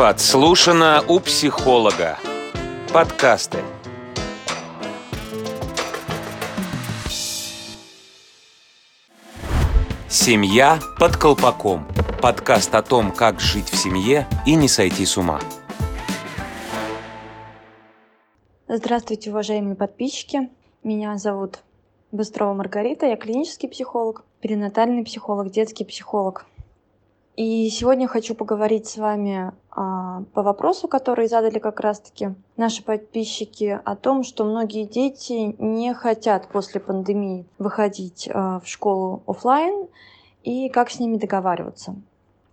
Подслушано 0.00 1.04
у 1.08 1.20
психолога. 1.20 2.16
Подкасты. 2.90 3.58
Семья 10.08 10.78
под 10.98 11.18
колпаком. 11.18 11.86
Подкаст 12.22 12.74
о 12.74 12.80
том, 12.80 13.12
как 13.12 13.40
жить 13.40 13.68
в 13.68 13.76
семье 13.76 14.26
и 14.46 14.54
не 14.54 14.68
сойти 14.68 15.04
с 15.04 15.18
ума. 15.18 15.38
Здравствуйте, 18.68 19.28
уважаемые 19.28 19.76
подписчики. 19.76 20.48
Меня 20.82 21.18
зовут 21.18 21.58
Быстрова 22.10 22.54
Маргарита. 22.54 23.04
Я 23.04 23.18
клинический 23.18 23.68
психолог, 23.68 24.24
перинатальный 24.40 25.04
психолог, 25.04 25.50
детский 25.50 25.84
психолог. 25.84 26.46
И 27.36 27.70
сегодня 27.70 28.08
хочу 28.08 28.34
поговорить 28.34 28.86
с 28.86 28.96
вами 28.96 29.52
а, 29.70 30.24
по 30.34 30.42
вопросу, 30.42 30.88
который 30.88 31.28
задали 31.28 31.58
как 31.58 31.80
раз-таки 31.80 32.34
наши 32.56 32.82
подписчики, 32.82 33.80
о 33.84 33.96
том, 33.96 34.24
что 34.24 34.44
многие 34.44 34.84
дети 34.84 35.54
не 35.58 35.94
хотят 35.94 36.48
после 36.48 36.80
пандемии 36.80 37.46
выходить 37.58 38.28
а, 38.32 38.60
в 38.60 38.66
школу 38.66 39.22
офлайн 39.26 39.86
и 40.42 40.68
как 40.68 40.90
с 40.90 40.98
ними 40.98 41.16
договариваться. 41.16 41.94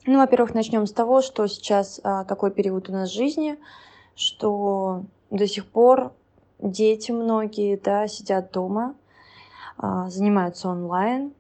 Ну, 0.06 0.20
во-первых, 0.20 0.54
начнем 0.54 0.86
с 0.86 0.94
того, 0.94 1.22
что 1.22 1.48
сейчас 1.48 2.00
а, 2.04 2.24
такой 2.24 2.52
период 2.52 2.88
у 2.88 2.94
нас 2.94 3.10
в 3.10 3.14
жизни, 3.14 3.58
что 4.16 5.04
до 5.32 5.48
сих 5.48 5.66
пор 5.66 6.14
дети 6.60 7.12
многие 7.12 7.76
да, 7.78 8.08
сидят 8.08 8.52
дома, 8.52 8.96
а, 9.78 10.08
занимаются 10.10 10.70
онлайн, 10.70 11.34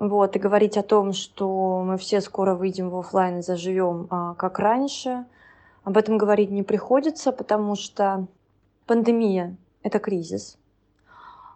вот, 0.00 0.34
и 0.34 0.38
говорить 0.38 0.78
о 0.78 0.82
том, 0.82 1.12
что 1.12 1.82
мы 1.84 1.98
все 1.98 2.22
скоро 2.22 2.54
выйдем 2.54 2.88
в 2.88 2.96
офлайн 2.96 3.38
и 3.38 3.42
заживем 3.42 4.06
а, 4.10 4.34
как 4.34 4.58
раньше, 4.58 5.26
об 5.84 5.98
этом 5.98 6.16
говорить 6.16 6.50
не 6.50 6.62
приходится, 6.62 7.32
потому 7.32 7.76
что 7.76 8.26
пандемия— 8.86 9.56
это 9.82 9.98
кризис. 9.98 10.56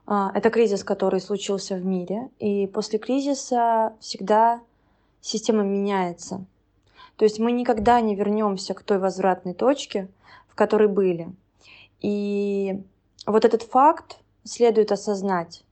А, 0.07 0.31
это 0.35 0.51
кризис, 0.51 0.85
который 0.85 1.23
случился 1.23 1.75
в 1.75 1.87
мире, 1.87 2.29
и 2.39 2.67
после 2.67 2.99
кризиса 2.99 3.95
всегда 3.99 4.61
система 5.23 5.63
меняется. 5.63 6.45
То 7.17 7.25
есть 7.25 7.39
мы 7.39 7.51
никогда 7.51 8.03
не 8.03 8.15
вернемся 8.15 8.75
к 8.75 8.83
той 8.83 8.99
возвратной 8.99 9.55
точке, 9.55 10.09
в 10.49 10.55
которой 10.55 10.89
были. 10.89 11.33
И 12.03 12.83
вот 13.25 13.47
этот 13.47 13.63
факт 13.63 14.19
следует 14.45 14.93
осознать 14.93 15.65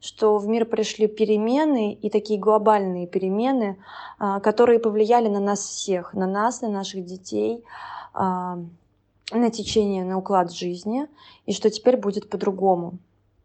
что 0.00 0.38
в 0.38 0.46
мир 0.46 0.64
пришли 0.64 1.06
перемены 1.08 1.94
и 1.94 2.10
такие 2.10 2.38
глобальные 2.38 3.06
перемены, 3.06 3.78
а, 4.18 4.40
которые 4.40 4.78
повлияли 4.78 5.28
на 5.28 5.40
нас 5.40 5.60
всех, 5.60 6.14
на 6.14 6.26
нас, 6.26 6.60
на 6.62 6.68
наших 6.68 7.04
детей, 7.04 7.64
а, 8.14 8.58
на 9.32 9.50
течение, 9.50 10.04
на 10.04 10.18
уклад 10.18 10.52
жизни, 10.52 11.06
и 11.46 11.52
что 11.52 11.70
теперь 11.70 11.96
будет 11.96 12.30
по-другому. 12.30 12.98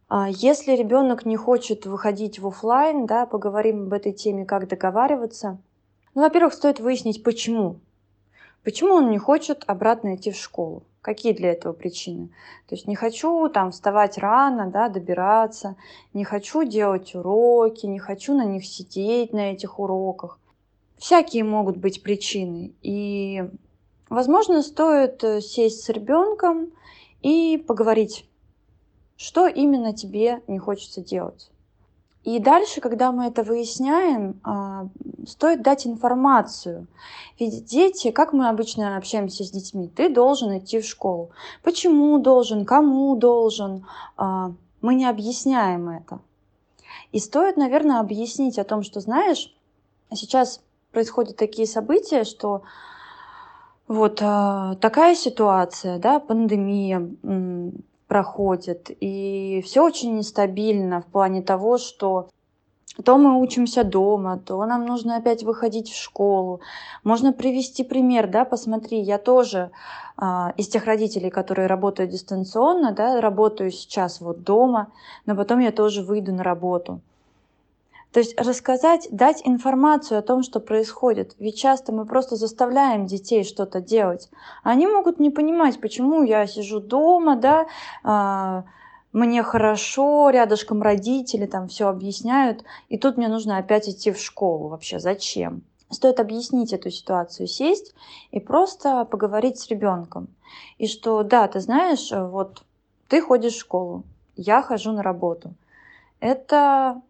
А, 0.10 0.30
если 0.30 0.76
ребенок 0.76 1.26
не 1.26 1.36
хочет 1.36 1.86
выходить 1.86 2.38
в 2.38 2.48
офлайн, 2.48 3.06
да, 3.08 3.26
поговорим 3.26 3.84
об 3.84 3.94
этой 3.94 4.14
теме, 4.14 4.46
как 4.46 4.68
договариваться. 4.68 5.58
Ну, 6.14 6.22
во-первых, 6.22 6.54
стоит 6.54 6.80
выяснить, 6.80 7.24
почему. 7.24 7.80
Почему 8.64 8.94
он 8.94 9.10
не 9.10 9.18
хочет 9.18 9.64
обратно 9.68 10.16
идти 10.16 10.32
в 10.32 10.38
школу? 10.38 10.84
Какие 11.02 11.34
для 11.34 11.52
этого 11.52 11.74
причины? 11.74 12.30
То 12.70 12.76
есть 12.76 12.88
не 12.88 12.96
хочу 12.96 13.50
там 13.50 13.72
вставать 13.72 14.18
рано, 14.18 14.72
да, 14.72 14.88
добираться, 14.88 15.76
не 16.14 16.24
хочу 16.24 16.64
делать 16.64 17.14
уроки, 17.14 17.86
не 17.86 18.00
хочу 18.00 18.34
на 18.34 18.46
них 18.46 18.66
сидеть 18.66 19.34
на 19.34 19.52
этих 19.52 19.80
уроках. 19.80 20.40
Всякие 20.98 21.44
могут 21.44 21.76
быть 21.76 22.02
причины. 22.02 22.74
И, 22.82 23.44
возможно, 24.10 24.62
стоит 24.62 25.22
э, 25.26 25.42
сесть 25.42 25.84
с 25.84 25.90
ребенком 25.90 26.72
и 27.22 27.58
поговорить, 27.58 28.26
что 29.18 29.48
именно 29.48 29.94
тебе 29.94 30.42
не 30.48 30.60
хочется 30.60 31.02
делать. 31.02 31.52
И 32.24 32.40
дальше, 32.40 32.80
когда 32.80 33.12
мы 33.12 33.26
это 33.26 33.44
выясняем, 33.44 34.40
а, 34.44 34.88
стоит 35.28 35.62
дать 35.62 35.86
информацию. 35.86 36.88
Ведь 37.38 37.66
дети, 37.66 38.12
как 38.12 38.32
мы 38.32 38.48
обычно 38.48 38.96
общаемся 38.96 39.44
с 39.44 39.52
детьми, 39.52 39.90
ты 39.90 40.10
должен 40.10 40.58
идти 40.58 40.80
в 40.80 40.86
школу. 40.86 41.32
Почему 41.64 42.18
должен, 42.20 42.66
кому 42.66 43.16
должен, 43.18 43.86
а, 44.16 44.54
мы 44.82 44.96
не 44.96 45.06
объясняем 45.06 45.90
это. 45.90 46.20
И 47.12 47.20
стоит, 47.20 47.58
наверное, 47.58 48.00
объяснить 48.00 48.58
о 48.58 48.64
том, 48.64 48.84
что, 48.84 49.02
знаешь, 49.02 49.54
сейчас 50.14 50.62
происходят 50.92 51.36
такие 51.36 51.68
события, 51.68 52.24
что 52.24 52.64
вот 53.90 54.20
а, 54.22 54.76
такая 54.76 55.16
ситуация, 55.16 56.00
да, 56.00 56.20
пандемия, 56.20 57.10
проходит. 58.14 58.92
И 59.02 59.64
все 59.66 59.84
очень 59.84 60.16
нестабильно 60.16 61.02
в 61.02 61.06
плане 61.06 61.42
того, 61.42 61.80
что 61.80 62.30
то 63.04 63.18
мы 63.18 63.42
учимся 63.42 63.84
дома, 63.84 64.38
то 64.38 64.64
нам 64.68 64.86
нужно 64.86 65.18
опять 65.18 65.42
выходить 65.42 65.90
в 65.90 66.00
школу. 66.00 66.62
Можно 67.04 67.34
привести 67.34 67.84
пример, 67.84 68.28
да, 68.28 68.46
посмотри, 68.46 69.00
я 69.00 69.18
тоже 69.18 69.72
а, 70.16 70.54
из 70.58 70.68
тех 70.68 70.86
родителей, 70.86 71.32
которые 71.32 71.66
работают 71.66 72.12
дистанционно, 72.12 72.92
да, 72.92 73.20
работаю 73.20 73.72
сейчас 73.72 74.22
вот 74.22 74.44
дома, 74.44 74.90
но 75.26 75.36
потом 75.36 75.58
я 75.58 75.72
тоже 75.72 76.04
выйду 76.04 76.34
на 76.34 76.44
работу. 76.44 77.02
То 78.14 78.20
есть 78.20 78.40
рассказать, 78.40 79.08
дать 79.10 79.42
информацию 79.44 80.20
о 80.20 80.22
том, 80.22 80.44
что 80.44 80.60
происходит. 80.60 81.36
Ведь 81.40 81.58
часто 81.58 81.92
мы 81.92 82.06
просто 82.06 82.36
заставляем 82.36 83.08
детей 83.08 83.44
что-то 83.44 83.82
делать. 83.82 84.30
Они 84.62 84.86
могут 84.86 85.20
не 85.20 85.32
понимать, 85.32 85.82
почему 85.82 86.22
я 86.24 86.46
сижу 86.46 86.80
дома, 86.80 87.36
да, 87.36 87.66
а, 88.04 88.66
мне 89.14 89.42
хорошо, 89.42 90.30
рядышком 90.30 90.84
родители 90.84 91.48
там 91.48 91.68
все 91.68 91.88
объясняют, 91.88 92.64
и 92.88 93.00
тут 93.00 93.18
мне 93.18 93.28
нужно 93.28 93.58
опять 93.58 93.90
идти 93.90 94.12
в 94.12 94.20
школу. 94.20 94.68
Вообще 94.68 95.00
зачем? 95.00 95.64
Стоит 95.90 96.20
объяснить 96.20 96.72
эту 96.72 96.92
ситуацию, 96.92 97.48
сесть 97.48 97.96
и 98.30 98.40
просто 98.40 99.06
поговорить 99.06 99.60
с 99.60 99.68
ребенком. 99.70 100.28
И 100.78 100.88
что, 100.88 101.24
да, 101.24 101.48
ты 101.48 101.60
знаешь, 101.60 102.12
вот 102.12 102.64
ты 103.08 103.22
ходишь 103.22 103.56
в 103.56 103.60
школу, 103.60 104.04
я 104.36 104.62
хожу 104.62 104.92
на 104.92 105.02
работу. 105.02 105.56
Это 106.20 107.02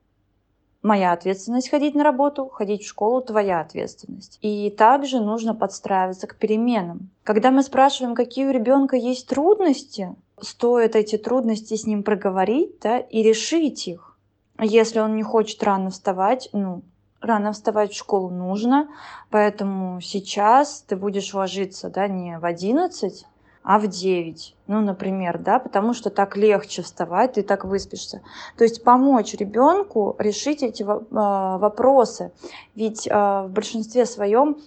моя 0.84 1.14
ответственность 1.14 1.70
ходить 1.70 1.96
на 1.96 2.04
работу, 2.04 2.48
ходить 2.48 2.84
в 2.84 2.88
школу 2.88 3.22
твоя 3.22 3.62
ответственность. 3.62 4.38
И 4.42 4.70
также 4.70 5.20
нужно 5.20 5.56
подстраиваться 5.56 6.28
к 6.28 6.36
переменам. 6.36 7.10
Когда 7.24 7.50
мы 7.50 7.64
спрашиваем, 7.64 8.16
какие 8.16 8.46
у 8.46 8.52
ребенка 8.52 8.98
есть 8.98 9.28
трудности, 9.28 10.14
стоит 10.40 10.96
эти 10.96 11.18
трудности 11.18 11.76
с 11.76 11.88
ним 11.88 12.04
проговорить 12.04 12.80
да, 12.82 13.00
и 13.00 13.24
решить 13.24 13.88
их. 13.88 14.18
Если 14.60 15.00
он 15.00 15.16
не 15.16 15.24
хочет 15.24 15.64
рано 15.64 15.90
вставать, 15.90 16.50
ну, 16.52 16.84
рано 17.22 17.54
вставать 17.54 17.94
в 17.94 17.98
школу 17.98 18.30
нужно, 18.30 18.90
поэтому 19.30 20.02
сейчас 20.02 20.84
ты 20.88 20.96
будешь 20.96 21.34
ложиться 21.34 21.90
да, 21.90 22.08
не 22.08 22.38
в 22.38 22.46
11, 22.46 23.26
а 23.64 23.80
в 23.80 23.88
9, 23.88 24.56
ну, 24.68 24.82
например, 24.82 25.40
да, 25.40 25.58
потому 25.58 25.94
что 25.94 26.10
так 26.10 26.36
легче 26.36 26.82
вставать, 26.82 27.34
ты 27.34 27.44
так 27.44 27.64
выспишься. 27.64 28.22
То 28.58 28.66
есть 28.66 28.84
помочь 28.84 29.34
ребенку 29.34 30.16
решить 30.20 30.64
эти 30.64 30.86
а, 30.86 31.58
вопросы. 31.58 32.32
Ведь 32.76 33.08
а, 33.10 33.44
в 33.44 33.52
большинстве 33.52 34.06
своем, 34.06 34.58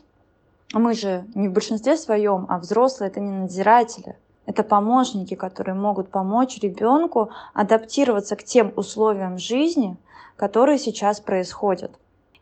мы 0.72 0.94
же 0.94 1.26
не 1.34 1.48
в 1.48 1.52
большинстве 1.52 1.96
своем, 1.96 2.46
а 2.48 2.58
взрослые 2.58 3.10
это 3.10 3.20
не 3.20 3.30
надзиратели. 3.30 4.16
Это 4.46 4.62
помощники, 4.62 5.34
которые 5.34 5.74
могут 5.74 6.08
помочь 6.08 6.58
ребенку 6.60 7.30
адаптироваться 7.52 8.36
к 8.36 8.44
тем 8.44 8.72
условиям 8.76 9.38
жизни, 9.38 9.96
которые 10.36 10.78
сейчас 10.78 11.20
происходят. 11.20 11.92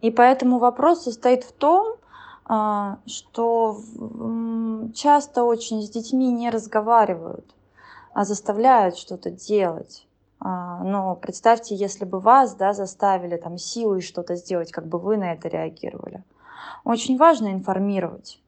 И 0.01 0.11
поэтому 0.11 0.59
вопрос 0.59 1.05
состоит 1.05 1.45
в 1.45 1.53
том, 1.53 1.97
что 2.47 3.81
часто 4.95 5.45
очень 5.45 5.81
с 5.83 5.89
детьми 5.89 6.31
не 6.31 6.51
разговаривают, 6.51 7.47
а 8.13 8.25
заставляют 8.25 8.97
что-то 8.97 9.31
делать. 9.31 10.07
А, 10.41 10.85
но 10.85 11.17
представьте, 11.17 11.75
если 11.75 12.05
бы 12.05 12.21
вас 12.21 12.55
да, 12.55 12.75
заставили 12.75 13.37
там 13.37 13.57
силой 13.57 14.03
что-то 14.03 14.37
сделать, 14.37 14.73
как 14.73 14.87
бы 14.87 14.99
вы 14.99 15.17
на 15.17 15.33
это 15.33 15.49
реагировали. 15.49 16.23
Очень 16.85 17.17
важно 17.17 17.53
информировать, 17.53 18.43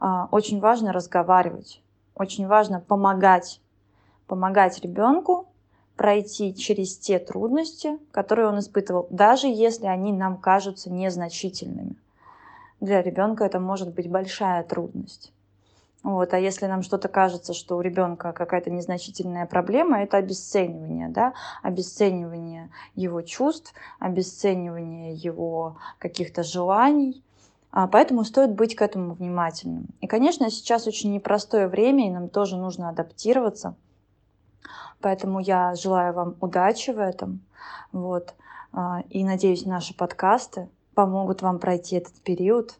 а, 0.00 0.28
очень 0.32 0.58
важно 0.58 0.92
разговаривать, 0.92 1.82
очень 2.16 2.48
важно 2.48 2.80
помогать, 2.80 3.60
помогать 4.26 4.80
ребенку 4.80 5.46
пройти 5.96 6.54
через 6.54 6.98
те 6.98 7.20
трудности, 7.20 7.98
которые 8.10 8.48
он 8.48 8.58
испытывал, 8.58 9.06
даже 9.10 9.46
если 9.46 9.86
они 9.86 10.12
нам 10.12 10.36
кажутся 10.36 10.90
незначительными 10.90 11.94
для 12.80 13.02
ребенка 13.02 13.44
это 13.44 13.60
может 13.60 13.94
быть 13.94 14.10
большая 14.10 14.62
трудность. 14.64 15.32
Вот. 16.02 16.32
А 16.32 16.38
если 16.38 16.66
нам 16.66 16.82
что-то 16.82 17.08
кажется, 17.08 17.52
что 17.52 17.76
у 17.76 17.82
ребенка 17.82 18.32
какая-то 18.32 18.70
незначительная 18.70 19.46
проблема, 19.46 20.02
это 20.02 20.16
обесценивание, 20.16 21.08
да? 21.08 21.34
обесценивание 21.62 22.70
его 22.94 23.20
чувств, 23.20 23.74
обесценивание 23.98 25.12
его 25.12 25.76
каких-то 25.98 26.42
желаний. 26.42 27.22
А, 27.70 27.86
поэтому 27.86 28.24
стоит 28.24 28.52
быть 28.52 28.74
к 28.74 28.82
этому 28.82 29.14
внимательным. 29.14 29.86
И, 30.00 30.06
конечно, 30.06 30.50
сейчас 30.50 30.86
очень 30.86 31.12
непростое 31.12 31.68
время, 31.68 32.06
и 32.06 32.10
нам 32.10 32.28
тоже 32.28 32.56
нужно 32.56 32.88
адаптироваться. 32.88 33.76
Поэтому 35.00 35.38
я 35.40 35.74
желаю 35.74 36.14
вам 36.14 36.36
удачи 36.40 36.90
в 36.90 36.98
этом. 36.98 37.40
Вот. 37.92 38.34
А, 38.72 39.02
и 39.10 39.22
надеюсь, 39.22 39.66
наши 39.66 39.94
подкасты 39.94 40.68
помогут 41.00 41.40
вам 41.40 41.58
пройти 41.58 41.96
этот 41.96 42.12
период 42.22 42.74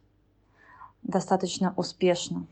достаточно 1.03 1.73
успешно. 1.79 2.45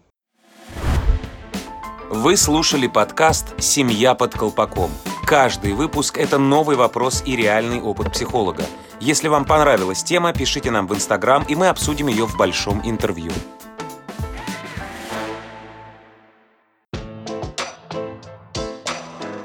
Вы 2.09 2.39
слушали 2.39 2.87
подкаст 2.87 3.61
«Семья 3.61 4.15
под 4.15 4.35
колпаком». 4.35 4.91
Каждый 5.27 5.75
выпуск– 5.75 6.17
это 6.19 6.39
новый 6.39 6.77
вопрос 6.77 7.23
и 7.27 7.37
реальный 7.37 7.83
опыт 7.83 8.13
психолога. 8.13 8.65
Если 8.99 9.29
вам 9.29 9.45
понравилась 9.45 10.03
тема, 10.03 10.33
пишите 10.33 10.71
нам 10.71 10.87
в 10.87 10.95
Инстаграм, 10.95 11.45
и 11.47 11.55
мы 11.55 11.69
обсудим 11.69 12.07
ее 12.07 12.25
в 12.27 12.39
большом 12.39 12.81
интервью. 12.83 13.33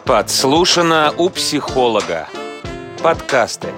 Подслушано 0.05 1.13
у 1.17 1.29
психолога. 1.29 2.29
Подкасты. 3.01 3.73